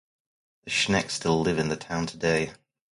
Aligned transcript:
The 0.63 0.71
Schnecks 0.71 1.11
still 1.11 1.41
live 1.41 1.59
in 1.59 1.69
the 1.69 1.77
town 1.77 2.07
today. 2.07 2.53